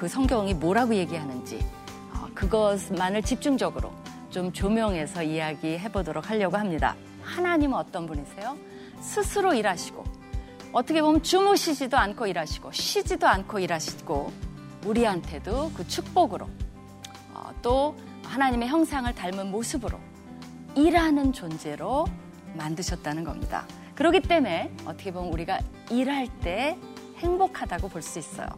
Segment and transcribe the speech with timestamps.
[0.00, 1.62] 그 성경이 뭐라고 얘기하는지
[2.14, 3.92] 어, 그것만을 집중적으로
[4.30, 6.96] 좀 조명해서 이야기해 보도록 하려고 합니다.
[7.22, 8.56] 하나님은 어떤 분이세요?
[9.02, 10.02] 스스로 일하시고
[10.72, 14.32] 어떻게 보면 주무시지도 않고 일하시고 쉬지도 않고 일하시고
[14.86, 16.48] 우리한테도 그 축복으로
[17.34, 17.94] 어, 또
[18.24, 20.00] 하나님의 형상을 닮은 모습으로
[20.76, 22.06] 일하는 존재로
[22.54, 23.66] 만드셨다는 겁니다.
[23.96, 25.58] 그렇기 때문에 어떻게 보면 우리가
[25.90, 26.78] 일할 때
[27.18, 28.48] 행복하다고 볼 수 있어요.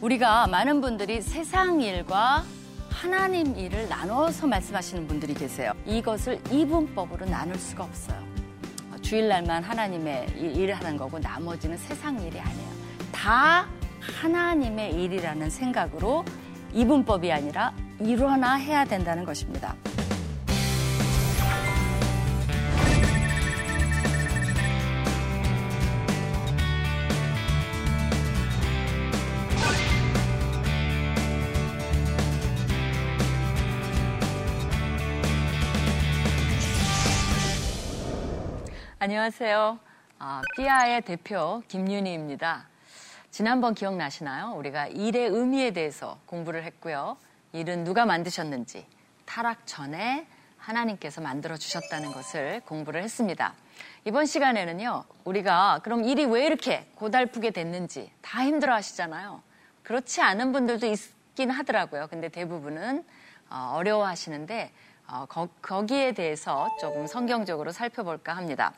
[0.00, 2.44] 우리가 많은 분들이 세상 일과
[2.90, 5.72] 하나님 일을 나눠서 말씀하시는 분들이 계세요.
[5.86, 8.18] 이것을 이분법으로 나눌 수가 없어요.
[9.00, 12.68] 주일날만 하나님의 일을 하는 거고 나머지는 세상 일이 아니에요.
[13.12, 13.66] 다
[14.20, 16.24] 하나님의 일이라는 생각으로
[16.74, 19.74] 이분법이 아니라 일어나 해야 된다는 것입니다.
[39.08, 39.78] 안녕하세요.
[40.18, 42.66] 아, 피아의 대표 김윤희입니다.
[43.30, 44.54] 지난번 기억나시나요?
[44.56, 47.16] 우리가 일의 의미에 대해서 공부를 했고요.
[47.52, 48.84] 일은 누가 만드셨는지,
[49.24, 50.26] 타락 전에
[50.58, 53.54] 하나님께서 만들어 주셨다는 것을 공부를 했습니다.
[54.04, 59.40] 이번 시간에는요, 우리가 그럼 일이 왜 이렇게 고달프게 됐는지 다 힘들어 하시잖아요.
[59.84, 62.08] 그렇지 않은 분들도 있긴 하더라고요.
[62.08, 63.04] 근데 대부분은
[63.50, 64.72] 어, 어려워 하시는데,
[65.06, 68.72] 어, 거, 기에 대해서 조금 성경적으로 살펴볼까 합니다.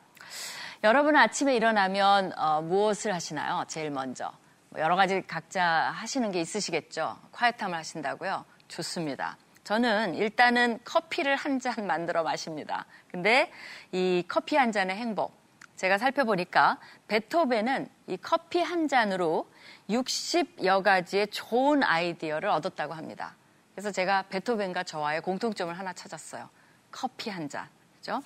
[0.85, 3.65] 여러분은 아침에 일어나면 어, 무엇을 하시나요?
[3.69, 4.33] 제일 먼저.
[4.71, 7.19] 뭐 여러 가지 각자 하시는 게 있으시겠죠?
[7.33, 8.45] 콰이탐을 하신다고요?
[8.69, 9.37] 좋습니다.
[9.65, 12.87] 저는 일단은 커피를 한 잔 만들어 마십니다.
[13.11, 13.51] 근데
[13.93, 15.37] 이 커피 한 잔의 행복.
[15.77, 16.79] 제가 살펴보니까
[17.09, 19.49] 베토벤은 이 커피 한 잔으로
[19.91, 23.37] 60여 가지의 좋은 아이디어를 얻었다고 합니다.
[23.75, 26.49] 그래서 제가 베토벤과 저와의 공통점을 하나 찾았어요.
[26.91, 27.69] 커피 한 잔.
[27.99, 28.23] 그죠?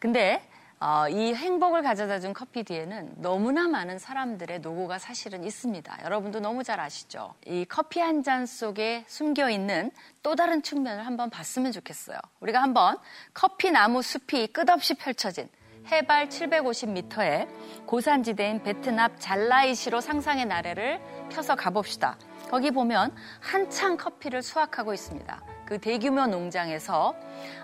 [0.00, 0.48] 근데
[0.80, 5.98] 어, 이 행복을 가져다 준 커피 뒤에는 너무나 많은 사람들의 노고가 사실은 있습니다.
[6.04, 7.34] 여러분도 너무 잘 아시죠?
[7.46, 9.90] 이 커피 한 잔 속에 숨겨 있는
[10.22, 12.18] 또 다른 측면을 한번 봤으면 좋겠어요.
[12.40, 12.96] 우리가 한번
[13.32, 15.48] 커피 나무 숲이 끝없이 펼쳐진
[15.90, 17.48] 해발 750m의
[17.86, 21.00] 고산지대인 베트남 잘라이시로 상상의 나래를
[21.30, 22.18] 펴서 가봅시다.
[22.50, 25.42] 거기 보면 한창 커피를 수확하고 있습니다.
[25.64, 27.14] 그 대규모 농장에서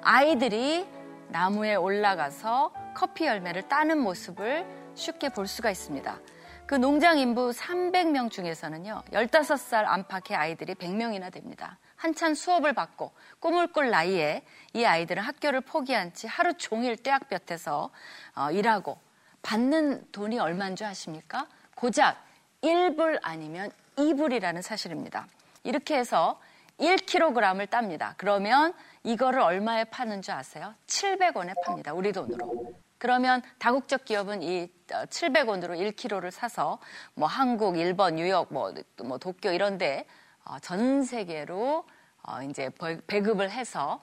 [0.02, 0.86] 아이들이
[1.34, 4.64] 나무에 올라가서 커피 열매를 따는 모습을
[4.94, 6.20] 쉽게 볼 수가 있습니다.
[6.64, 11.80] 그 농장 인부 300명 중에서는요, 15살 안팎의 아이들이 100명이나 됩니다.
[11.96, 17.90] 한참 수업을 받고 꿈을 꿀 나이에 이 아이들은 학교를 포기한 채 하루 종일 떼학볕에서
[18.36, 18.96] 어, 일하고
[19.42, 21.48] 받는 돈이 얼마인 줄 아십니까?
[21.74, 22.24] 고작
[22.62, 25.26] 1불 아니면 2불이라는 사실입니다.
[25.64, 26.38] 이렇게 해서
[26.78, 28.14] 1kg을 땁니다.
[28.16, 30.74] 그러면 이거를 얼마에 파는 줄 아세요?
[30.86, 31.92] 700원에 팝니다.
[31.92, 32.74] 우리 돈으로.
[32.98, 36.78] 그러면 다국적 기업은 이 700원으로 어, 1kg를 사서
[37.14, 38.72] 뭐 한국, 일본, 뉴욕, 뭐,
[39.04, 40.06] 뭐 도쿄 이런데
[40.44, 41.84] 어, 전 세계로
[42.22, 42.70] 어, 이제
[43.06, 44.02] 배급을 해서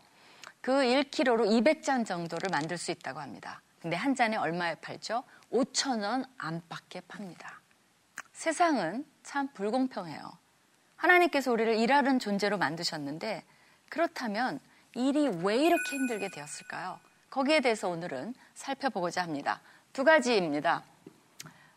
[0.62, 3.62] 그 1kg로 200잔 정도를 만들 수 있다고 합니다.
[3.82, 5.24] 근데 한 잔에 얼마에 팔죠?
[5.52, 7.60] 5천 원 안팎에 팝니다.
[8.34, 10.41] 세상은 참 불공평해요.
[11.02, 13.44] 하나님께서 우리를 일하는 존재로 만드셨는데
[13.90, 14.60] 그렇다면
[14.94, 17.00] 일이 왜 이렇게 힘들게 되었을까요?
[17.30, 19.62] 거기에 대해서 오늘은 살펴보고자 합니다.
[19.94, 20.84] 두 가지입니다.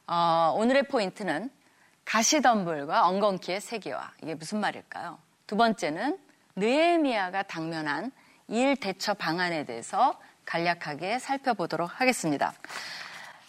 [0.07, 1.51] 어, 오늘의 포인트는
[2.05, 4.13] 가시덤불과 엉겅퀴의 세계화.
[4.22, 5.19] 이게 무슨 말일까요?
[5.47, 6.19] 두 번째는
[6.57, 8.13] 느에미아가 당면한
[8.48, 12.53] 일 대처 방안에 대해서 간략하게 살펴보도록 하겠습니다.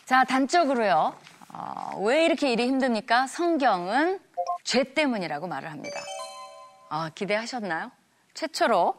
[0.06, 1.18] 자, 단적으로요.
[1.50, 3.28] 어, 왜 이렇게 일이 힘듭니까?
[3.28, 4.20] 성경은
[4.66, 6.02] 죄 때문이라고 말을 합니다.
[6.90, 7.92] 어, 기대하셨나요?
[8.34, 8.96] 최초로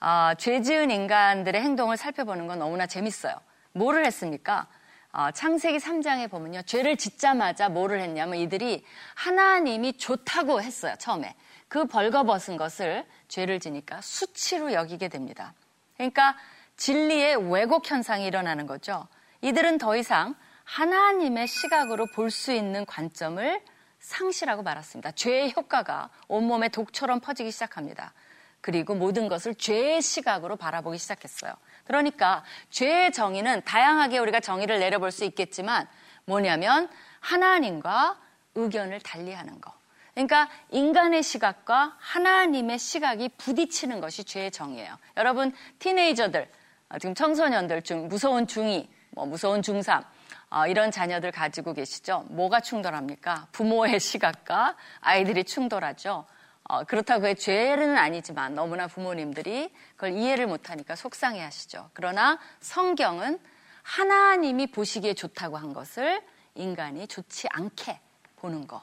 [0.00, 3.34] 어, 죄 지은 인간들의 행동을 살펴보는 건 너무나 재밌어요.
[3.72, 4.66] 뭐를 했습니까?
[5.12, 6.62] 어, 창세기 3장에 보면요.
[6.62, 8.84] 죄를 짓자마자 뭐를 했냐면 이들이
[9.14, 10.94] 하나님이 좋다고 했어요.
[10.98, 11.34] 처음에.
[11.68, 15.54] 그 벌거벗은 것을 죄를 지니까 수치로 여기게 됩니다.
[15.96, 16.36] 그러니까
[16.76, 19.06] 진리의 왜곡 현상이 일어나는 거죠.
[19.42, 20.34] 이들은 더 이상
[20.64, 23.60] 하나님의 시각으로 볼 수 있는 관점을
[24.08, 25.12] 상실하고 말았습니다.
[25.12, 28.14] 죄의 효과가 온몸에 독처럼 퍼지기 시작합니다.
[28.60, 31.52] 그리고 모든 것을 죄의 시각으로 바라보기 시작했어요.
[31.84, 35.86] 그러니까 죄의 정의는 다양하게 우리가 정의를 내려볼 수 있겠지만
[36.24, 36.88] 뭐냐면
[37.20, 38.18] 하나님과
[38.54, 39.72] 의견을 달리하는 거.
[40.14, 44.98] 그러니까 인간의 시각과 하나님의 시각이 부딪히는 것이 죄의 정의예요.
[45.18, 46.50] 여러분 티네이저들
[46.98, 50.02] 지금 청소년들 중 무서운 중2, 뭐 무서운 중3
[50.50, 52.24] 어, 이런 자녀들 가지고 계시죠?
[52.28, 53.48] 뭐가 충돌합니까?
[53.52, 56.24] 부모의 시각과 아이들이 충돌하죠.
[56.64, 61.90] 어, 그렇다고 그 죄는 아니지만 너무나 부모님들이 그걸 이해를 못하니까 속상해 하시죠.
[61.92, 63.38] 그러나 성경은
[63.82, 66.22] 하나님이 보시기에 좋다고 한 것을
[66.54, 68.00] 인간이 좋지 않게
[68.36, 68.82] 보는 거.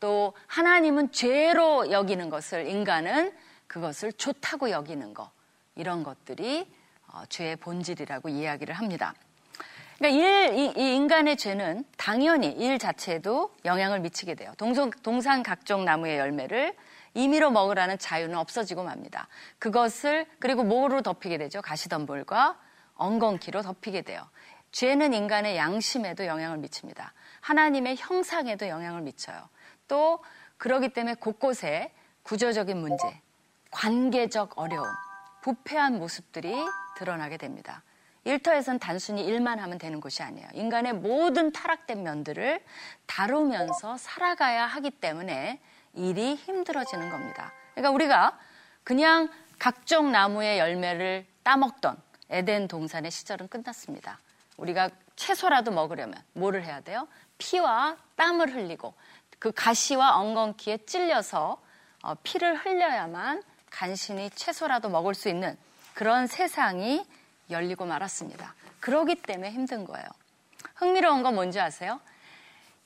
[0.00, 3.32] 또 하나님은 죄로 여기는 것을 인간은
[3.66, 5.30] 그것을 좋다고 여기는 거.
[5.74, 6.70] 이런 것들이
[7.08, 9.14] 어, 죄의 본질이라고 이야기를 합니다.
[9.98, 14.52] 그러니까 일, 이, 이, 인간의 죄는 당연히 일 자체에도 영향을 미치게 돼요.
[14.56, 16.76] 동성, 동산 각종 나무의 열매를
[17.14, 19.26] 임의로 먹으라는 자유는 없어지고 맙니다.
[19.58, 21.60] 그것을 그리고 뭐로 덮이게 되죠?
[21.62, 22.58] 가시덤불과
[22.94, 24.28] 엉겅퀴로 덮이게 돼요.
[24.70, 27.12] 죄는 인간의 양심에도 영향을 미칩니다.
[27.40, 29.48] 하나님의 형상에도 영향을 미쳐요.
[29.88, 30.22] 또
[30.58, 31.92] 그러기 때문에 곳곳에
[32.22, 33.20] 구조적인 문제,
[33.70, 34.86] 관계적 어려움,
[35.42, 36.54] 부패한 모습들이
[36.98, 37.82] 드러나게 됩니다.
[38.24, 40.48] 일터에선 단순히 일만 하면 되는 것이 아니에요.
[40.52, 42.62] 인간의 모든 타락된 면들을
[43.06, 45.60] 다루면서 살아가야 하기 때문에
[45.94, 47.52] 일이 힘들어지는 겁니다.
[47.74, 48.38] 그러니까 우리가
[48.84, 49.28] 그냥
[49.58, 51.96] 각종 나무의 열매를 따먹던
[52.30, 54.18] 에덴 동산의 시절은 끝났습니다.
[54.56, 57.08] 우리가 채소라도 먹으려면 뭐를 해야 돼요?
[57.38, 58.94] 피와 땀을 흘리고
[59.38, 61.60] 그 가시와 엉겅퀴에 찔려서
[62.02, 65.56] 어, 피를 흘려야만 간신히 채소라도 먹을 수 있는
[65.94, 67.04] 그런 세상이
[67.50, 68.54] 열리고 말았습니다.
[68.80, 70.06] 그러기 때문에 힘든 거예요.
[70.74, 72.00] 흥미로운 건 뭔지 아세요?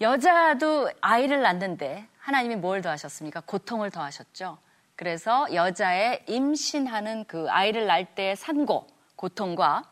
[0.00, 3.43] 여자도 아이를 낳는데 하나님이 뭘 더하셨습니까?
[3.47, 4.59] 고통을 더하셨죠.
[4.97, 8.87] 그래서 여자의 임신하는 그 아이를 낳을 때의 산고,
[9.17, 9.85] 고통과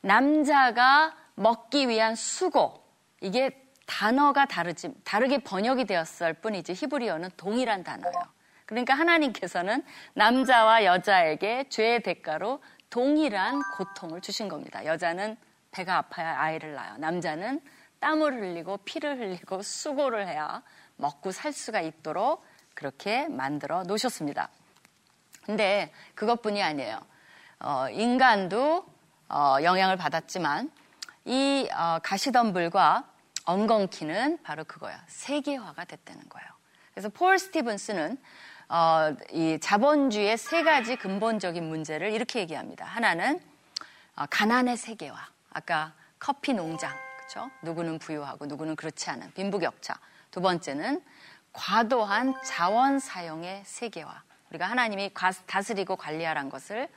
[0.00, 2.82] 남자가 먹기 위한 수고,
[3.20, 8.22] 이게 단어가 다르지, 다르게 번역이 되었을 뿐이지 히브리어는 동일한 단어예요.
[8.66, 9.84] 그러니까 하나님께서는
[10.14, 12.62] 남자와 여자에게 죄의 대가로
[12.92, 14.84] 동일한 고통을 주신 겁니다.
[14.84, 15.38] 여자는
[15.70, 16.98] 배가 아파야 아이를 낳아요.
[16.98, 17.62] 남자는
[18.00, 20.62] 땀을 흘리고 피를 흘리고 수고를 해야
[20.96, 22.44] 먹고 살 수가 있도록
[22.74, 24.50] 그렇게 만들어 놓으셨습니다.
[25.44, 27.00] 근데 그것뿐이 아니에요.
[27.60, 28.84] 어, 인간도
[29.30, 30.70] 어, 영향을 받았지만
[31.24, 33.10] 이 어, 가시덤불과
[33.46, 35.02] 엉겅퀴는 바로 그거야.
[35.06, 36.48] 세계화가 됐다는 거예요.
[36.92, 38.18] 그래서 폴 스티븐스는
[38.72, 42.86] 어, 이 자본주의의 세 가지 근본적인 문제를 이렇게 얘기합니다.
[42.86, 43.38] 하나는
[44.16, 45.14] 어, 가난의 세계화.
[45.52, 47.50] 아까 커피 농장, 그렇죠?
[47.60, 49.98] 누구는 부유하고 누구는 그렇지 않은 빈부격차.
[50.30, 51.02] 두 번째는
[51.52, 54.22] 과도한 자원 사용의 세계화.
[54.48, 55.10] 우리가 하나님이
[55.46, 56.88] 다스리고 관리하란 것을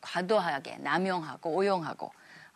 [0.00, 2.10] 과도하게 남용하고 오용하고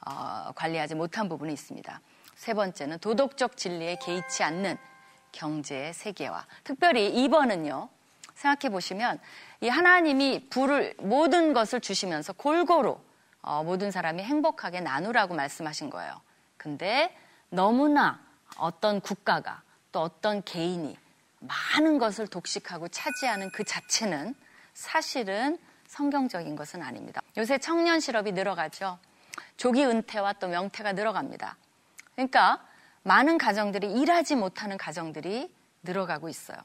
[0.07, 2.01] 어, 관리하지 못한 부분이 있습니다.
[2.37, 4.79] 세 번째는 도덕적 진리에 개의치 않는
[5.33, 6.47] 경제의 세계화.
[6.65, 7.91] 특별히 2번은요.
[8.43, 9.21] 생각해 보시면
[9.61, 12.99] 이 하나님이 불을 모든 것을 주시면서 골고루
[13.43, 16.21] 어, 모든 사람이 행복하게 나누라고 말씀하신 거예요.
[16.57, 17.17] 근데
[17.49, 18.21] 너무나
[18.57, 20.97] 어떤 국가가 또 어떤 개인이
[21.41, 24.35] 많은 것을 독식하고 차지하는 그 자체는
[24.75, 27.21] 사실은 성경적인 것은 아닙니다.
[27.37, 28.99] 요새 청년 실업이 늘어가죠.
[29.57, 31.57] 조기 은퇴와 또 명퇴가 늘어갑니다.
[32.15, 32.65] 그러니까
[33.03, 36.59] 많은 가정들이 일하지 못하는 가정들이 늘어가고 있어요.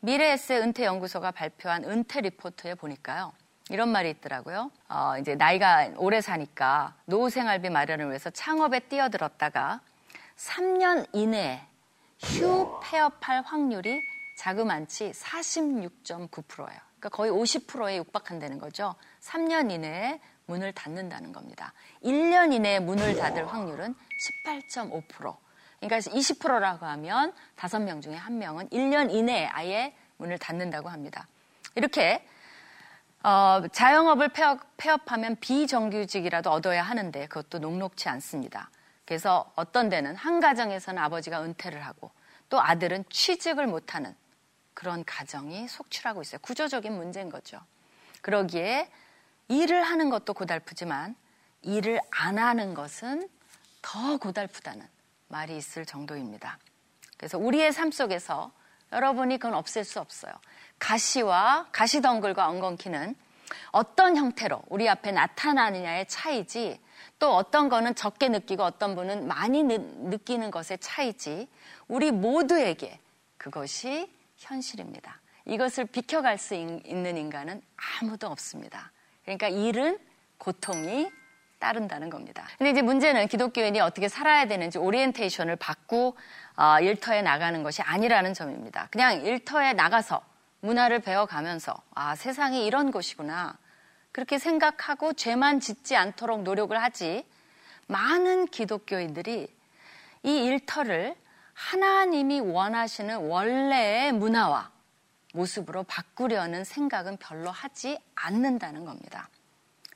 [0.00, 3.32] 미래에세 은퇴연구소가 발표한 은퇴 리포트에 보니까요.
[3.70, 4.70] 이런 말이 있더라고요.
[4.88, 9.80] 어, 이제 나이가 오래 사니까 노후 생활비 마련을 위해서 창업에 뛰어들었다가
[10.36, 11.60] 3년 이내에
[12.20, 14.00] 휴 폐업할 확률이
[14.38, 16.78] 자그만치 46.9%예요.
[16.98, 18.94] 그러니까 거의 50%에 육박한다는 거죠.
[19.20, 21.72] 3년 이내에 문을 닫는다는 겁니다.
[22.02, 23.94] 1년 이내에 문을 닫을 확률은
[24.44, 25.36] 18.5%.
[25.80, 31.28] 그러니까 20%라고 하면 5명 중에 1명은 1년 이내에 아예 문을 닫는다고 합니다.
[31.74, 32.26] 이렇게
[33.22, 38.70] 어, 자영업을 폐업, 폐업 하면 비정규직이라도 얻어야 하는데 그것도 녹록치 않습니다.
[39.04, 42.10] 그래서 어떤 데는 한 가정에서는 아버지가 은퇴를 하고
[42.48, 44.14] 또 아들은 취직을 못하는
[44.74, 46.38] 그런 가정이 속출하고 있어요.
[46.40, 47.60] 구조적인 문제인 거죠.
[48.22, 48.90] 그러기에
[49.48, 51.16] 일을 하는 것도 고달프지만
[51.62, 53.28] 일을 안 하는 것은
[53.82, 54.86] 더 고달프다는
[55.28, 56.58] 말이 있을 정도입니다.
[57.16, 58.52] 그래서 우리의 삶 속에서
[58.92, 60.32] 여러분이 그건 없앨 수 없어요.
[60.78, 63.14] 가시와 가시덩굴과 엉겅퀴는
[63.70, 66.80] 어떤 형태로 우리 앞에 나타나느냐의 차이지
[67.18, 71.48] 또 어떤 거는 적게 느끼고 어떤 분은 많이 느끼는 것의 차이지
[71.88, 72.98] 우리 모두에게
[73.36, 75.20] 그것이 현실입니다.
[75.46, 77.62] 이것을 비켜갈 수 있는 인간은
[78.00, 78.92] 아무도 없습니다.
[79.24, 79.98] 그러니까 일은
[80.38, 81.10] 고통이
[81.58, 82.46] 따른다는 겁니다.
[82.56, 86.16] 근데 이제 문제는 기독교인이 어떻게 살아야 되는지 오리엔테이션을 받고
[86.56, 88.88] 어, 일터에 나가는 것이 아니라는 점입니다.
[88.90, 90.22] 그냥 일터에 나가서
[90.60, 93.56] 문화를 배워가면서 아 세상이 이런 곳이구나
[94.12, 97.24] 그렇게 생각하고 죄만 짓지 않도록 노력을 하지
[97.86, 99.48] 많은 기독교인들이
[100.24, 101.14] 이 일터를
[101.54, 104.70] 하나님이 원하시는 원래의 문화와
[105.34, 109.28] 모습으로 바꾸려는 생각은 별로 하지 않는다는 겁니다.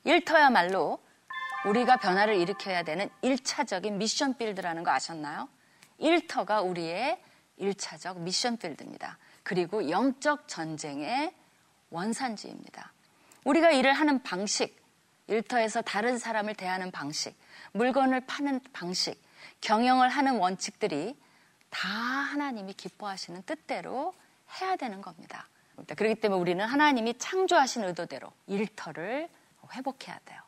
[0.05, 0.99] 일터야말로
[1.65, 5.49] 우리가 변화를 일으켜야 되는 1차적인 미션 필드라는 거 아셨나요?
[5.99, 7.23] 일터가 우리의
[7.61, 9.19] 1차적 미션 필드입니다.
[9.45, 11.33] 그리고 영적 전쟁의
[11.91, 12.93] 원산지입니다.
[13.45, 14.81] 우리가 일을 하는 방식,
[15.29, 17.37] 일터에서 다른 사람을 대하는 방식,
[17.73, 19.23] 물건을 파는 방식,
[19.61, 21.17] 경영을 하는 원칙들이
[21.71, 24.13] 다 하나님이 기뻐하시는 뜻대로
[24.61, 25.49] 해야 되는 겁니다.
[25.97, 29.29] 그렇기 때문에 우리는 하나님이 창조하신 의도대로 일터를
[29.75, 30.41] 회복해야 돼요.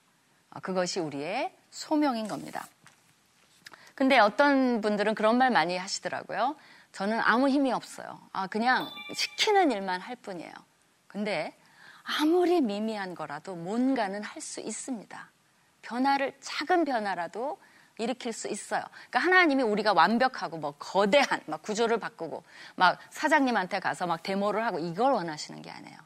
[0.55, 2.67] 어, 그것이 우리의 소명인 겁니다.
[3.95, 6.57] 근데 어떤 분들은 그런 말 많이 하시더라고요.
[6.93, 8.21] 저는 아무 힘이 없어요.
[8.33, 10.53] 아, 그냥 시키는 일만 할 뿐이에요.
[11.09, 11.55] 근데
[12.05, 15.31] 아무리 미미한 거라도 뭔가는 할 수 있습니다.
[15.83, 17.59] 변화를, 작은 변화라도
[17.99, 18.83] 일으킬 수 있어요.
[19.09, 22.43] 그러니까 하나님이 우리가 완벽하고 뭐 거대한 막 구조를 바꾸고
[22.75, 25.97] 막 사장님한테 가서 막 데모를 하고 이걸 원하시는 게 아니에요.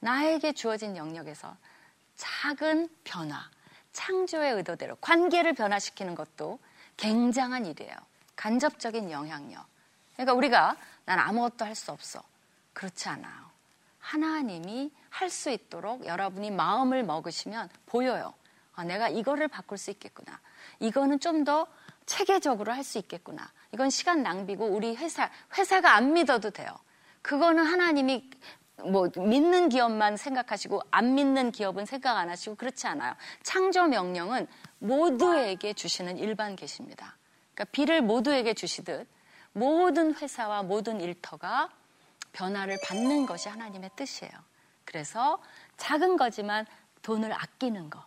[0.00, 1.56] 나에게 주어진 영역에서
[2.16, 3.50] 작은 변화,
[3.94, 6.58] 창조의 의도대로 관계를 변화시키는 것도
[6.98, 7.94] 굉장한 일이에요.
[8.36, 9.64] 간접적인 영향력.
[10.14, 12.22] 그러니까 우리가 난 아무것도 할 수 없어.
[12.74, 13.44] 그렇지 않아요.
[14.00, 18.34] 하나님이 할 수 있도록 여러분이 마음을 먹으시면 보여요.
[18.74, 20.38] 아, 내가 이거를 바꿀 수 있겠구나.
[20.80, 21.66] 이거는 좀 더
[22.06, 23.50] 체계적으로 할 수 있겠구나.
[23.72, 26.68] 이건 시간 낭비고 우리 회사, 회사가 안 믿어도 돼요.
[27.22, 28.28] 그거는 하나님이
[28.82, 33.14] 뭐 믿는 기업만 생각하시고 안 믿는 기업은 생각 안 하시고 그렇지 않아요.
[33.42, 34.46] 창조 명령은
[34.78, 37.16] 모두에게 주시는 일반 계십니다.
[37.54, 39.08] 그러니까 비를 모두에게 주시듯
[39.52, 41.70] 모든 회사와 모든 일터가
[42.32, 44.32] 변화를 받는 것이 하나님의 뜻이에요.
[44.84, 45.40] 그래서
[45.76, 46.66] 작은 거지만
[47.02, 48.04] 돈을 아끼는 거.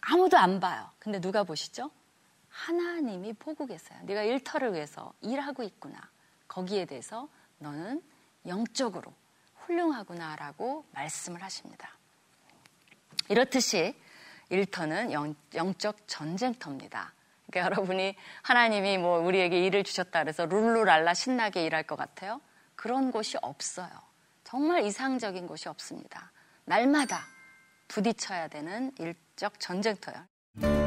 [0.00, 0.90] 아무도 안 봐요.
[0.98, 1.90] 근데 누가 보시죠?
[2.48, 3.98] 하나님이 보고 계세요.
[4.02, 5.98] 네가 일터를 위해서 일하고 있구나.
[6.48, 8.02] 거기에 대해서 너는
[8.46, 9.12] 영적으로
[9.66, 11.90] 훌륭하구나라고 말씀을 하십니다.
[13.28, 13.94] 이렇듯이
[14.50, 15.34] 일터는 영,
[15.78, 17.12] 적 전쟁터입니다.
[17.46, 22.40] 그러니까 여러분이 하나님이 뭐 우리에게 일을 주셨다 그래서 룰루랄라 신나게 일할 것 같아요?
[22.76, 23.90] 그런 곳이 없어요.
[24.44, 26.30] 정말 이상적인 곳이 없습니다.
[26.64, 27.24] 날마다
[27.88, 30.83] 부딪혀야 되는 일적 전쟁터예요.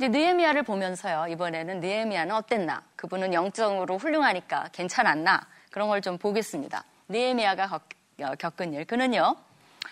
[0.00, 1.26] 이제 느헤미야를 보면서요.
[1.28, 2.82] 이번에는 느헤미야는 어땠나?
[2.96, 5.46] 그분은 영적으로 훌륭하니까 괜찮았나?
[5.70, 6.84] 그런 걸 좀 보겠습니다.
[7.08, 7.68] 느헤미야가
[8.22, 8.86] 어, 겪은 일.
[8.86, 9.36] 그는요.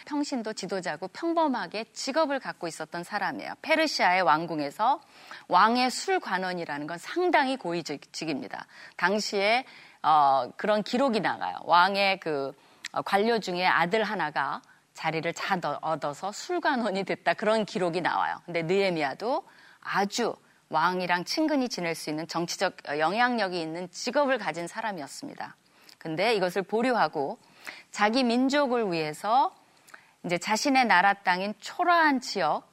[0.07, 3.53] 평신도 지도자고 평범하게 직업을 갖고 있었던 사람이에요.
[3.61, 5.03] 페르시아의 왕궁에서
[5.49, 8.65] 왕의 술관원이라는 건 상당히 고위직입니다.
[8.97, 9.67] 당시에
[10.03, 11.59] 어, 그런 기록이 나가요.
[11.65, 12.55] 왕의 그
[12.93, 14.63] 어, 관료 중에 아들 하나가
[14.95, 18.41] 자리를 잘 얻어서 술관원이 됐다 그런 기록이 나와요.
[18.47, 19.43] 근데 느에미아도
[19.89, 20.37] 아주
[20.69, 25.57] 왕이랑 친근히 지낼 수 있는 정치적 영향력이 있는 직업을 가진 사람이었습니다.
[25.97, 27.39] 근데 이것을 보류하고
[27.91, 29.55] 자기 민족을 위해서
[30.25, 32.69] 이제 자신의 나라 땅인 초라한 지역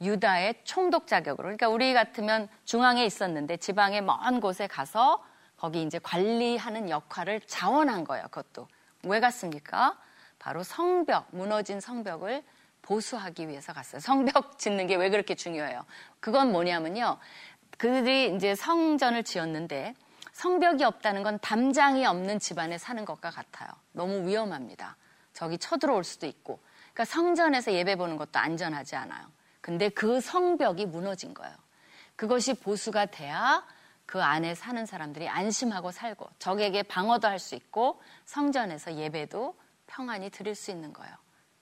[0.00, 5.24] 유다의 총독 자격으로 그러니까 우리 같으면 중앙에 있었는데 지방의 먼 곳에 가서
[5.56, 8.24] 거기 이제 관리하는 역할을 자원한 거예요.
[8.24, 8.68] 그것도
[9.04, 9.98] 왜 갔습니까?
[10.38, 12.44] 바로 성벽 무너진 성벽을
[12.88, 14.00] 보수하기 위해서 갔어요.
[14.00, 15.84] 성벽 짓는 게 왜 그렇게 중요해요?
[16.20, 17.18] 그건 뭐냐면요.
[17.76, 19.94] 그들이 이제 성전을 지었는데
[20.32, 23.68] 성벽이 없다는 건 담장이 없는 집안에 사는 것과 같아요.
[23.92, 24.96] 너무 위험합니다.
[25.34, 26.60] 저기 쳐들어올 수도 있고.
[26.94, 29.26] 그러니까 성전에서 예배 보는 것도 안전하지 않아요.
[29.60, 31.54] 근데 그 성벽이 무너진 거예요.
[32.16, 33.64] 그것이 보수가 돼야
[34.06, 39.54] 그 안에 사는 사람들이 안심하고 살고 적에게 방어도 할 수 있고 성전에서 예배도
[39.86, 41.14] 평안히 드릴 수 있는 거예요.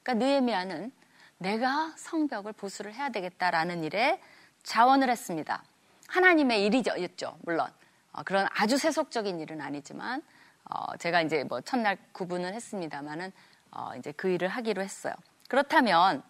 [0.02, 0.92] 그러니까 느에미아는
[1.38, 4.20] 내가 성벽을 보수를 해야 되겠다라는 일에
[4.62, 5.62] 자원을 했습니다.
[6.08, 7.68] 하나님의 일이죠, 물론.
[8.12, 10.22] 어, 그런 아주 세속적인 일은 아니지만,
[10.64, 13.32] 어, 제가 이제 뭐 첫날 구분을 했습니다만은,
[13.72, 15.14] 어, 이제 그 일을 하기로 했어요.
[15.48, 16.22] 그렇다면,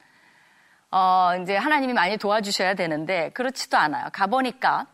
[0.91, 4.09] 어, 이제 하나님이 많이 도와주셔야 되는데, 그렇지도 않아요.
[4.13, 4.87] 가보니까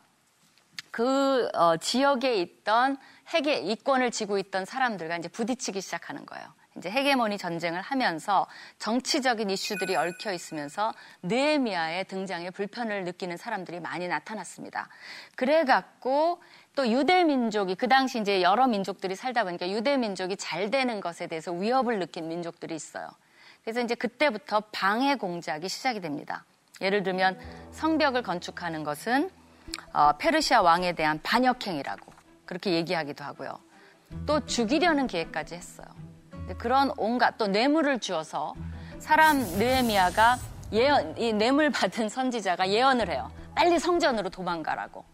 [0.90, 6.46] 그, 어, 지역에 있던 핵의 이권을 지고 있던 사람들과 이제 부딪히기 시작하는 거예요.
[6.76, 8.46] 이제 헤게모니 전쟁을 하면서
[8.78, 14.88] 정치적인 이슈들이 얽혀 있으면서 느헤미야의 등장에 불편을 느끼는 사람들이 많이 나타났습니다.
[15.36, 16.42] 그래 갖고
[16.74, 21.26] 또 유대 민족이 그 당시 이제 여러 민족들이 살다 보니까 유대 민족이 잘 되는 것에
[21.26, 23.08] 대해서 위협을 느낀 민족들이 있어요.
[23.62, 26.44] 그래서 이제 그때부터 방해 공작이 시작이 됩니다.
[26.80, 27.38] 예를 들면
[27.72, 29.30] 성벽을 건축하는 것은
[29.92, 32.12] 어, 페르시아 왕에 대한 반역행이라고
[32.44, 33.58] 그렇게 얘기하기도 하고요.
[34.26, 35.86] 또 죽이려는 계획까지 했어요.
[36.58, 38.54] 그런 온갖 또 뇌물을 주어서
[38.98, 40.36] 사람 느헤미야가
[40.72, 43.30] 예언 이 뇌물 받은 선지자가 예언을 해요.
[43.54, 45.04] 빨리 성전으로 도망가라고.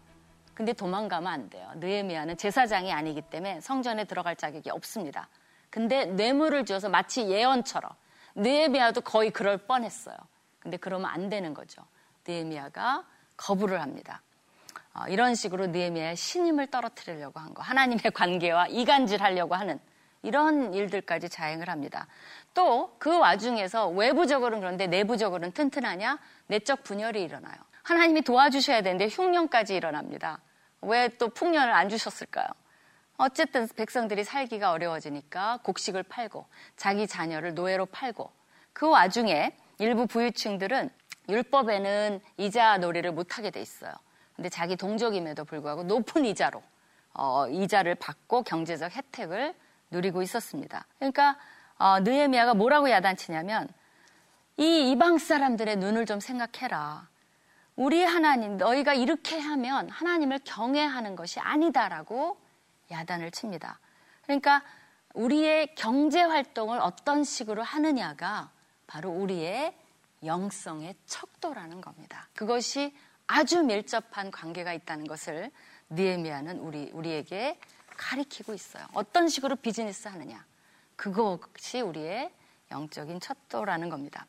[0.54, 1.70] 근데 도망가면 안 돼요.
[1.76, 5.28] 느헤미야는 제사장이 아니기 때문에 성전에 들어갈 자격이 없습니다.
[5.70, 7.90] 근데 뇌물을 주어서 마치 예언처럼
[8.34, 10.16] 느헤미야도 거의 그럴 뻔했어요.
[10.58, 11.82] 근데 그러면 안 되는 거죠.
[12.26, 13.04] 느헤미야가
[13.36, 14.22] 거부를 합니다.
[14.94, 19.78] 어, 이런 식으로 느헤미야의 신임을 떨어뜨리려고 한 거, 하나님의 관계와 이간질하려고 하는
[20.22, 22.06] 이런 일들까지 자행을 합니다.
[22.54, 26.18] 또 그 와중에서 외부적으로는 그런데 내부적으로는 튼튼하냐?
[26.48, 27.56] 내적 분열이 일어나요.
[27.82, 30.40] 하나님이 도와주셔야 되는데 흉년까지 일어납니다.
[30.82, 32.46] 왜 또 풍년을 안 주셨을까요?
[33.16, 36.46] 어쨌든 백성들이 살기가 어려워지니까 곡식을 팔고
[36.76, 38.30] 자기 자녀를 노예로 팔고
[38.72, 40.90] 그 와중에 일부 부유층들은
[41.28, 43.92] 율법에는 이자 놀이를 못하게 돼 있어요.
[44.36, 46.62] 근데 자기 동족임에도 불구하고 높은 이자로
[47.14, 49.54] 어, 이자를 받고 경제적 혜택을
[49.90, 50.86] 누리고 있었습니다.
[50.98, 51.36] 그러니까
[51.78, 53.68] 어, 느헤미야가 뭐라고 야단치냐면
[54.56, 57.08] 이 이방 사람들의 눈을 좀 생각해라.
[57.76, 62.36] 우리 하나님 너희가 이렇게 하면 하나님을 경외하는 것이 아니다라고
[62.90, 63.78] 야단을 칩니다.
[64.24, 64.62] 그러니까
[65.14, 68.50] 우리의 경제 활동을 어떤 식으로 하느냐가
[68.88, 69.74] 바로 우리의
[70.24, 72.28] 영성의 척도라는 겁니다.
[72.34, 72.94] 그것이
[73.28, 75.52] 아주 밀접한 관계가 있다는 것을
[75.90, 77.58] 느에미아는 우리 우리에게
[77.98, 78.86] 가리키고 있어요.
[78.94, 80.46] 어떤 식으로 비즈니스 하느냐.
[80.96, 82.32] 그것이 우리의
[82.70, 84.26] 영적인 척도라는 겁니다.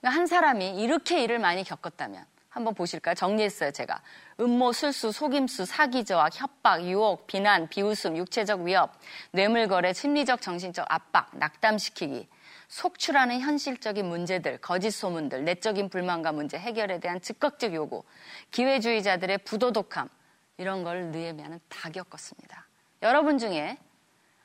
[0.00, 3.14] 그러니까 한 사람이 이렇게 일을 많이 겪었다면 한번 보실까요?
[3.14, 4.00] 정리했어요, 제가.
[4.40, 8.92] 음모, 술수, 속임수, 사기 저항, 협박, 유혹, 비난, 비웃음, 육체적 위협,
[9.32, 12.28] 뇌물거래, 심리적, 정신적 압박, 낙담시키기,
[12.68, 18.04] 속출하는 현실적인 문제들, 거짓 소문들, 내적인 불만과 문제 해결에 대한 즉각적 요구,
[18.52, 20.08] 기회주의자들의 부도덕함,
[20.56, 22.66] 이런 걸 느헤미야는 다 겪었습니다.
[23.06, 23.78] 여러분 중에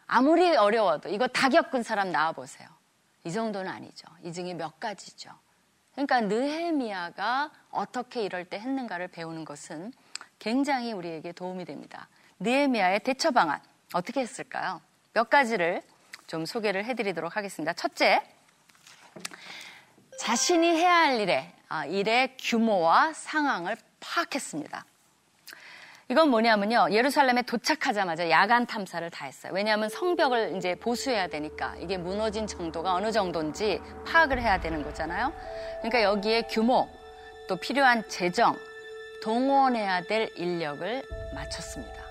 [0.08, 2.67] 아무리 어려워도 이거 다 겪은 사람 나와보세요.
[3.24, 4.08] 이 정도는 아니죠.
[4.24, 5.32] 이 중에 몇 가지죠.
[5.93, 9.91] 그러니까 느헤미야가 어떻게 이럴 때 했는가를 배우는 것은
[10.39, 12.08] 굉장히 우리에게 도움이 됩니다.
[12.39, 13.62] 느헤미야의 대처 방안
[13.93, 14.82] 어떻게 했을까요?
[15.13, 15.82] 몇 가지를
[16.28, 17.74] 좀 소개를 해드리도록 하겠습니다.
[17.74, 18.21] 첫째,
[20.17, 24.86] 자신이 해야 할 일에 아, 일의 규모와 상황을 파악했습니다.
[26.12, 26.89] 이건 뭐냐면요.
[26.91, 29.54] 예루살렘에 도착하자마자 야간 탐사를 다 했어요.
[29.56, 35.32] 왜냐하면 성벽을 이제 보수해야 되니까 이게 무너진 정도가 어느 정도인지 파악을 해야 되는 거잖아요.
[35.78, 36.89] 그러니까 여기에 규모,
[37.47, 38.58] 또 필요한 재정,
[39.24, 41.02] 동원해야 될 인력을
[41.34, 42.04] 맞췄습니다.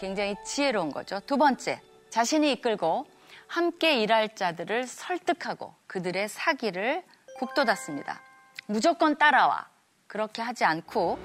[0.00, 1.20] 굉장히 지혜로운 거죠.
[1.26, 3.04] 두 번째, 자신이 이끌고
[3.46, 7.02] 함께 일할 자들을 설득하고 그들의 사기를
[7.38, 8.22] 북돋았습니다.
[8.68, 9.68] 무조건 따라와.
[10.06, 11.18] 그렇게 하지 않고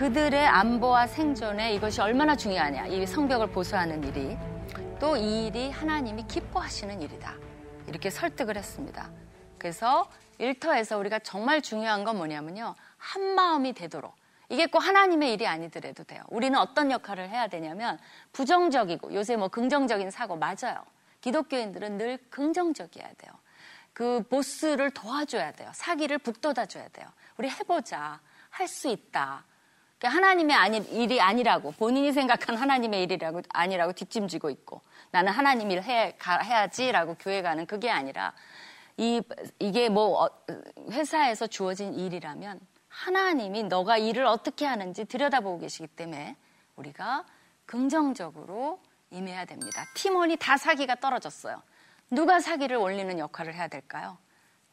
[0.00, 2.86] 그들의 안보와 생존에 이것이 얼마나 중요하냐.
[2.86, 4.38] 이 성벽을 보수하는 일이.
[4.98, 7.34] 또 이 일이 하나님이 기뻐하시는 일이다.
[7.86, 9.10] 이렇게 설득을 했습니다.
[9.58, 10.08] 그래서
[10.38, 12.76] 일터에서 우리가 정말 중요한 건 뭐냐면요.
[12.96, 14.14] 한 마음이 되도록.
[14.48, 16.22] 이게 꼭 하나님의 일이 아니더라도 돼요.
[16.30, 17.98] 우리는 어떤 역할을 해야 되냐면
[18.32, 20.82] 부정적이고 요새 뭐 긍정적인 사고 맞아요.
[21.20, 23.32] 기독교인들은 늘 긍정적이어야 돼요.
[23.92, 25.70] 그 보스를 도와줘야 돼요.
[25.74, 27.06] 사기를 북돋아줘야 돼요.
[27.36, 28.18] 우리 해보자.
[28.48, 29.44] 할 수 있다.
[30.00, 35.82] 그러니까 하나님의 아니, 일이 아니라고 본인이 생각한 하나님의 일이라고 아니라고 뒷짐지고 있고 나는 하나님 일
[35.82, 38.32] 해, 가, 해야지라고 교회 가는 그게 아니라
[38.96, 39.20] 이
[39.58, 40.30] 이게 뭐 어,
[40.90, 46.34] 회사에서 주어진 일이라면 하나님이 너가 일을 어떻게 하는지 들여다보고 계시기 때문에
[46.76, 47.24] 우리가
[47.66, 49.84] 긍정적으로 임해야 됩니다.
[49.94, 51.62] 팀원이 다 사기가 떨어졌어요.
[52.10, 54.16] 누가 사기를 올리는 역할을 해야 될까요?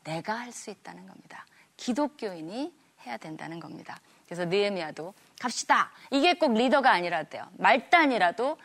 [0.06, 1.46] 내가 할 수 있다는 겁니다.
[1.76, 2.74] 기독교인이
[3.06, 4.00] 해야 된다는 겁니다.
[4.28, 5.92] 그래서 느헤미야도 갑시다.
[6.12, 7.48] 이게 꼭 리더가 아니라도 돼요.
[7.58, 8.58] 말단이라도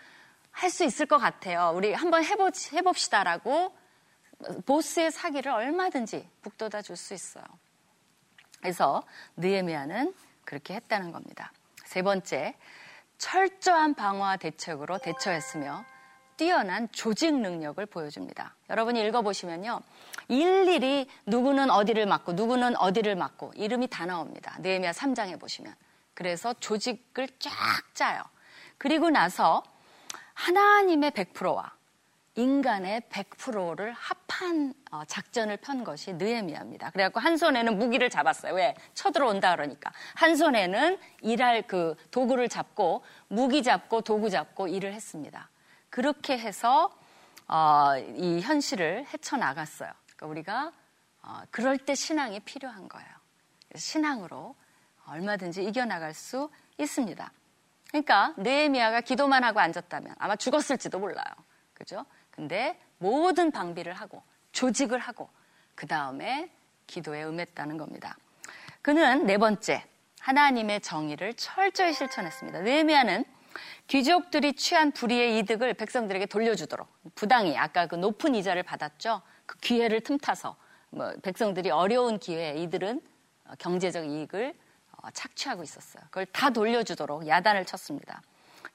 [0.51, 1.73] 할 수 있을 것 같아요.
[1.75, 3.75] 우리 한번 해보, 해봅시다라고
[4.67, 7.45] 보스의 사기를 얼마든지 북돋아 줄 수 있어요.
[8.61, 9.03] 그래서
[9.37, 11.53] 느헤미야는 그렇게 했다는 겁니다.
[11.85, 12.55] 세 번째,
[13.19, 15.85] 철저한 방어와 대책으로 대처했으며
[16.43, 18.57] 뛰어난 조직 능력을 보여줍니다.
[18.69, 19.81] 여러분이 읽어보시면요.
[20.27, 24.57] 일일이 누구는 어디를 맡고 누구는 어디를 맡고 이름이 다 나옵니다.
[24.59, 25.73] 느헤미야 3장에 보시면.
[26.15, 27.53] 그래서 조직을 쫙
[27.95, 28.25] 짜요.
[28.77, 29.63] 그리고 나서
[30.35, 31.71] 하나님의 100%와
[32.35, 36.91] 인간의 100%를 합한 어, 작전을 편 것이 느헤미야입니다.
[36.91, 38.55] 그래갖고 한 손에는 무기를 잡았어요.
[38.55, 38.75] 왜?
[38.95, 39.93] 쳐들어온다 그러니까.
[40.17, 45.52] 한 손에는 일할 그 도구를 잡고 무기 잡고 도구 잡고 일을 했습니다.
[45.93, 46.91] 그렇게 해서
[47.47, 49.93] 어, 이 현실을 헤쳐나갔어요.
[50.17, 50.73] 그러니까 우리가
[51.21, 53.09] 어, 그럴 때 신앙이 필요한 거예요.
[53.77, 54.57] 신앙으로
[55.05, 57.31] 얼마든지 이겨나갈 수 있습니다.
[57.89, 61.27] 그러니까 느헤미야가 기도만 하고 앉았다면 아마 죽었을지도 몰라요.
[61.75, 62.07] 그죠?
[62.31, 65.29] 근데 모든 방비를 하고 조직을 하고
[65.75, 66.51] 그 다음에
[66.87, 68.17] 기도에 응했다는 겁니다.
[68.81, 69.85] 그는 네 번째
[70.21, 72.61] 하나님의 정의를 철저히 실천했습니다.
[72.61, 73.27] 느헤미야는
[73.89, 79.23] 귀족들이 취한 불의의 이득을 백성들에게 돌려주도록 부당히 아까 그 높은 이자를 받았죠.
[79.47, 80.57] 그 기회를 틈타서
[80.91, 83.01] 뭐 백성들이 어려운 기회에 이들은
[83.59, 84.55] 경제적 이익을
[85.03, 86.03] 어, 착취하고 있었어요.
[86.05, 88.23] 그걸 다 돌려주도록 야단을 쳤습니다.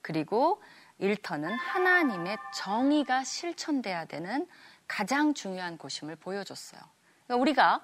[0.02, 0.62] 그리고
[1.00, 4.48] 일터는 하나님의 정의가 실천돼야 되는
[4.88, 6.82] 가장 중요한 곳임을 보여줬어요.
[7.26, 7.82] 그러니까 우리가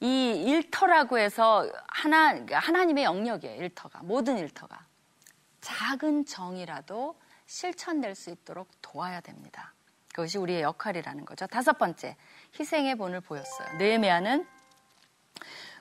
[0.00, 4.00] 이 일터라고 해서 하나, 하나님의 영역이에요, 일터가.
[4.02, 4.85] 모든 일터가.
[5.66, 9.74] 작은 정의라도 실천될 수 있도록 도와야 됩니다.
[10.10, 11.48] 그것이 우리의 역할이라는 거죠.
[11.48, 12.16] 다섯 번째,
[12.58, 13.76] 희생의 본을 보였어요.
[13.76, 14.46] 느헤미야는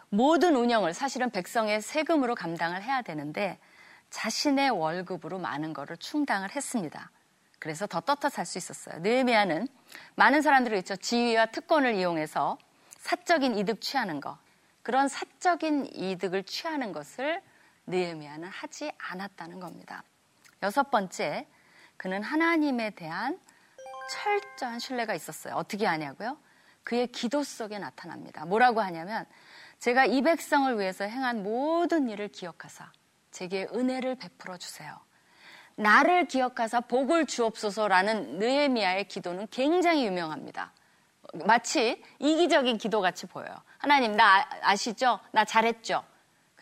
[0.10, 3.60] 모든 운영을 사실은 백성의 세금으로 감당을 해야 되는데
[4.10, 7.12] 자신의 월급으로 많은 것을 충당을 했습니다.
[7.60, 9.02] 그래서 더 떳떳할 수 있었어요.
[9.02, 9.68] 느헤미야는
[10.16, 10.96] 많은 사람들이 있죠.
[10.96, 12.58] 지위와 특권을 이용해서
[12.98, 14.40] 사적인 이득 취하는 것.
[14.82, 17.40] 그런 사적인 이득을 취하는 것을
[17.88, 20.04] 느헤미야는 하지 않았다는 겁니다.
[20.64, 21.48] 여섯 번째,
[21.98, 23.40] 그는 하나님에 대한
[24.10, 25.56] 철저한 신뢰가 있었어요.
[25.56, 26.38] 어떻게 하냐고요?
[26.84, 28.46] 그의 기도 속에 나타납니다.
[28.46, 29.26] 뭐라고 하냐면
[29.80, 32.92] 제가 이 백성을 위해서 행한 모든 일을 기억하사
[33.32, 34.98] 제게 은혜를 베풀어 주세요.
[35.76, 40.72] 나를 기억하사 복을 주옵소서라는 느헤미야의 기도는 굉장히 유명합니다.
[41.46, 43.56] 마치 이기적인 기도 같이 보여요.
[43.78, 45.20] 하나님 나 아시죠?
[45.32, 46.04] 나 잘했죠?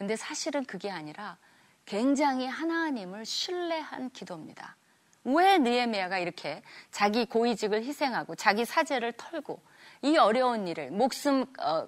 [0.03, 1.37] 근데 사실은 그게 아니라
[1.85, 4.75] 굉장히 하나님을 신뢰한 기도입니다.
[5.23, 6.61] 왜 느헤미야가 이렇게
[6.91, 9.61] 자기 고위직을 희생하고 자기 사제를 털고
[10.01, 11.87] 이 어려운 일을 목숨 어,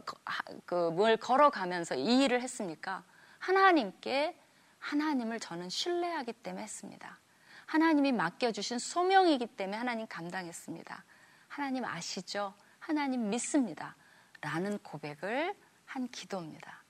[0.66, 3.04] 그뭘 걸어가면서 이 일을 했습니까?
[3.40, 4.40] 하나님께
[4.80, 7.20] 하나님을 저는 신뢰하기 때문에 했습니다.
[7.66, 11.04] 하나님이 맡겨주신 소명이기 때문에 하나님 감당했습니다.
[11.50, 12.54] 하나님 아시죠?
[12.80, 13.98] 하나님 믿습니다.
[14.40, 16.82] 라는 고백을 한 기도입니다.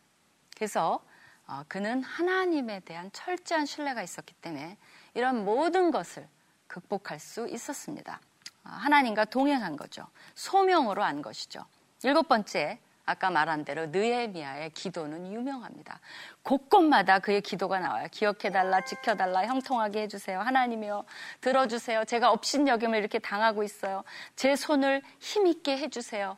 [0.56, 1.04] 그래서
[1.48, 4.78] 어, 그는 하나님에 대한 철저한 신뢰가 있었기 때문에
[5.14, 6.28] 이런 모든 것을
[6.68, 8.20] 극복할 수 있었습니다.
[8.64, 10.08] 어, 하나님과 동행한 거죠.
[10.34, 11.66] 소명으로 한 것이죠.
[12.04, 16.00] 일곱 번째, 아까 말한 대로 느헤미야의 기도는 유명합니다.
[16.42, 18.08] 곳곳마다 그의 기도가 나와요.
[18.12, 20.40] 기억해달라, 지켜달라, 형통하게 해주세요.
[20.40, 21.06] 하나님이여
[21.42, 22.06] 들어주세요.
[22.06, 24.04] 제가 업신여김을 이렇게 당하고 있어요.
[24.36, 26.38] 제 손을 힘있게 해주세요.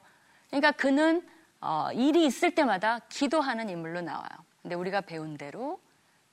[0.49, 1.25] 그러니까 그는
[1.61, 4.46] 어, 일이 있을 때마다 기도하는 인물로 나와요.
[4.67, 5.79] 근데 우리가 배운 대로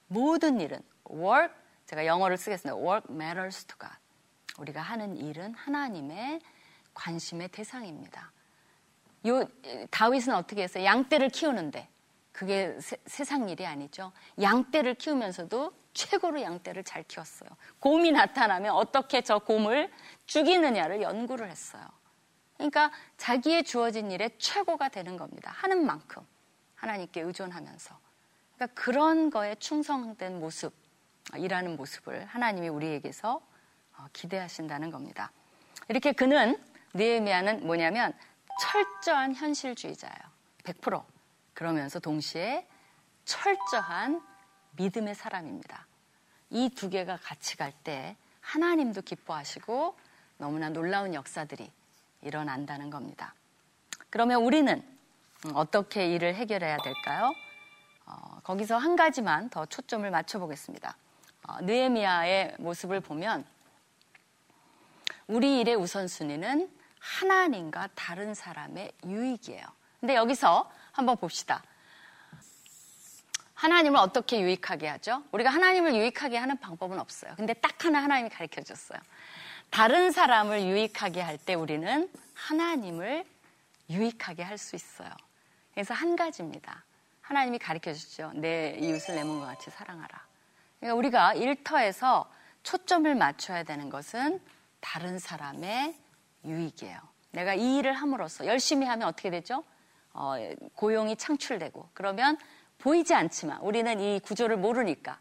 [0.08, 1.54] 모든 일은 work,
[1.86, 2.76] 제가 영어를 쓰겠습니다.
[2.76, 3.96] work matters to God.
[4.58, 6.40] 우리가 하는 일은 하나님의
[6.94, 8.32] 관심의 대상입니다.
[9.28, 9.46] 요
[9.92, 10.84] 다윗은 어떻게 했어요?
[10.84, 11.88] 양떼를 키우는데
[12.32, 14.10] 그게 세, 세상 일이 아니죠.
[14.42, 17.48] 양떼를 키우면서도 최고로 양떼를 잘 키웠어요.
[17.78, 19.92] 곰이 나타나면 어떻게 저 곰을
[20.26, 21.86] 죽이느냐를 연구를 했어요.
[22.56, 25.52] 그러니까 자기의 주어진 일에 최고가 되는 겁니다.
[25.54, 26.26] 하는 만큼
[26.74, 28.02] 하나님께 의존하면서.
[28.56, 30.72] 그러니까 그런 거에 충성된 모습,
[31.36, 33.40] 이라는 모습을 하나님이 우리에게서
[33.96, 35.32] 어, 기대하신다는 겁니다.
[35.88, 36.58] 이렇게 그는
[36.94, 38.12] 느헤미야는 뭐냐면
[38.60, 40.18] 철저한 현실주의자예요.
[40.64, 41.04] 100%.
[41.54, 42.66] 그러면서 동시에
[43.24, 44.22] 철저한
[44.76, 45.86] 믿음의 사람입니다.
[46.50, 49.96] 이 두 개가 같이 갈 때 하나님도 기뻐하시고
[50.38, 51.70] 너무나 놀라운 역사들이
[52.22, 53.34] 일어난다는 겁니다.
[54.10, 54.82] 그러면 우리는
[55.54, 57.32] 어떻게 일을 해결해야 될까요?
[58.06, 60.96] 어, 거기서 한 가지만 더 초점을 맞춰보겠습니다.
[61.48, 63.44] 어, 느에미아의 모습을 보면
[65.26, 69.64] 우리 일의 우선순위는 하나님과 다른 사람의 유익이에요.
[70.00, 71.62] 근데 여기서 한번 봅시다.
[73.54, 75.22] 하나님을 어떻게 유익하게 하죠?
[75.32, 77.32] 우리가 하나님을 유익하게 하는 방법은 없어요.
[77.36, 78.98] 근데 딱 하나 하나님이 가르쳐 줬어요.
[79.70, 83.24] 다른 사람을 유익하게 할 때 우리는 하나님을
[83.88, 85.10] 유익하게 할 수 있어요.
[85.72, 86.84] 그래서 한 가지입니다.
[87.24, 88.30] 하나님이 가르쳐 주죠.
[88.34, 90.26] 내 이웃을 내 몸과 같이 사랑하라.
[90.78, 92.30] 그러니까 우리가 일터에서
[92.62, 94.40] 초점을 맞춰야 되는 것은
[94.80, 95.94] 다른 사람의
[96.44, 96.98] 유익이에요.
[97.30, 99.64] 내가 이 일을 함으로써 열심히 하면 어떻게 되죠?
[100.12, 100.34] 어,
[100.74, 102.36] 고용이 창출되고 그러면
[102.78, 105.18] 보이지 않지만 우리는 이 구조를 모르니까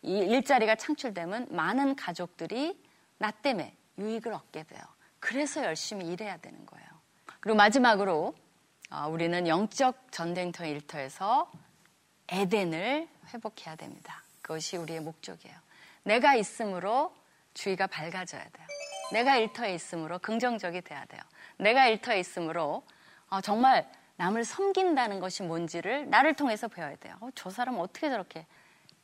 [0.00, 2.82] 이 일자리가 창출되면 많은 가족들이
[3.18, 4.82] 나 때문에 유익을 얻게 돼요.
[5.20, 6.88] 그래서 열심히 일해야 되는 거예요.
[7.40, 8.34] 그리고 마지막으로
[8.92, 11.50] 어, 우리는 영적 전쟁터 일터에서
[12.28, 14.22] 에덴을 회복해야 됩니다.
[14.42, 15.56] 그것이 우리의 목적이에요.
[16.02, 17.14] 내가 있으므로
[17.54, 18.66] 주위가 밝아져야 돼요.
[19.12, 21.22] 내가 일터에 있으므로 긍정적이 돼야 돼요.
[21.56, 22.82] 내가 일터에 있으므로
[23.30, 27.16] 어, 정말 남을 섬긴다는 것이 뭔지를 나를 통해서 배워야 돼요.
[27.20, 28.46] 어, 저 사람 어떻게 저렇게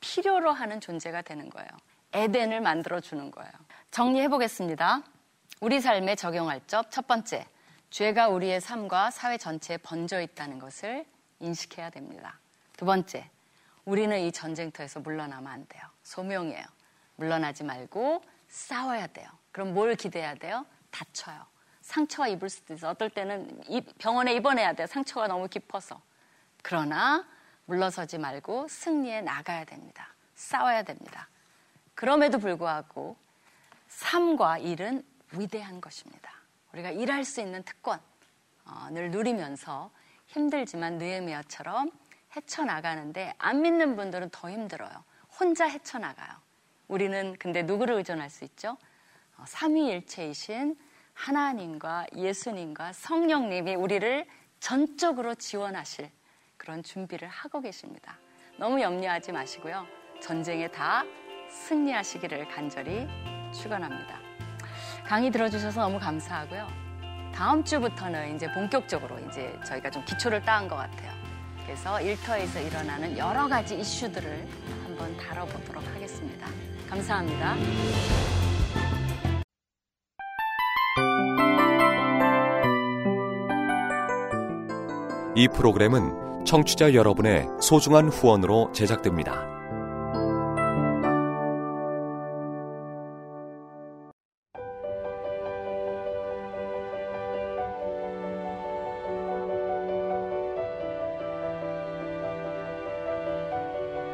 [0.01, 1.67] 필요로 하는 존재가 되는 거예요.
[2.13, 3.51] 에덴을 만들어 주는 거예요.
[3.89, 5.01] 정리해 보겠습니다.
[5.61, 7.47] 우리 삶에 적용할 점 첫 번째,
[7.89, 11.05] 죄가 우리의 삶과 사회 전체에 번져 있다는 것을
[11.39, 12.39] 인식해야 됩니다.
[12.77, 13.29] 두 번째,
[13.85, 15.83] 우리는 이 전쟁터에서 물러나면 안 돼요.
[16.03, 16.63] 소명이에요.
[17.15, 19.29] 물러나지 말고 싸워야 돼요.
[19.51, 20.65] 그럼 뭘 기대해야 돼요?
[20.91, 21.45] 다쳐요.
[21.81, 22.89] 상처가 입을 수도 있어.
[22.89, 23.61] 어떨 때는
[23.97, 24.85] 병원에 입원해야 돼요.
[24.87, 26.01] 상처가 너무 깊어서.
[26.61, 27.27] 그러나
[27.65, 30.13] 물러서지 말고 승리에 나가야 됩니다.
[30.35, 31.27] 싸워야 됩니다.
[31.95, 33.17] 그럼에도 불구하고
[33.87, 36.38] 삶과 일은 위대한 것입니다.
[36.73, 39.91] 우리가 일할 수 있는 특권을 누리면서
[40.27, 41.91] 힘들지만 느헤미야처럼
[42.35, 45.03] 헤쳐나가는데 안 믿는 분들은 더 힘들어요.
[45.39, 46.29] 혼자 헤쳐나가요.
[46.87, 48.77] 우리는 근데 누구를 의존할 수 있죠?
[49.37, 50.77] 어, 삼위일체이신
[51.13, 54.25] 하나님과 예수님과 성령님이 우리를
[54.59, 56.09] 전적으로 지원하실
[56.57, 58.19] 그런 준비를 하고 계십니다.
[58.57, 59.85] 너무 염려하지 마시고요.
[60.21, 61.03] 전쟁에 다
[61.49, 63.07] 승리하시기를 간절히
[63.53, 64.28] 축원합니다.
[65.09, 66.67] 강의 들어주셔서 너무 감사하고요.
[67.33, 71.11] 다음 주부터는 이제 본격적으로 이제 저희가 좀 기초를 따은 것 같아요.
[71.65, 74.47] 그래서 일터에서 일어나는 여러 가지 이슈들을
[74.85, 76.45] 한번 다뤄보도록 하겠습니다.
[76.87, 77.55] 감사합니다.
[85.35, 89.58] 이 프로그램은 청취자 여러분의 소중한 후원으로 제작됩니다.